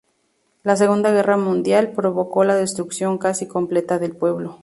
La 0.63 0.75
Segunda 0.77 1.11
Guerra 1.11 1.37
Mundial 1.37 1.91
provocó 1.91 2.43
la 2.43 2.55
destrucción 2.55 3.19
casi 3.19 3.47
completa 3.47 3.99
del 3.99 4.15
pueblo. 4.17 4.57